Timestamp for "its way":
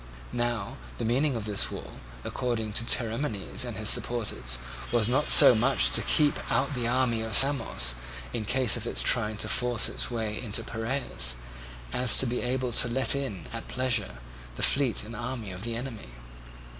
9.87-10.41